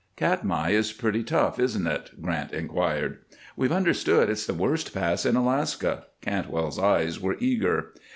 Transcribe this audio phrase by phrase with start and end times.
[0.15, 3.19] "Katmai is pretty tough, isn't it?" Grant inquired.
[3.55, 7.93] "We've understood it's the worst pass in Alaska." Cantwell's eyes were eager.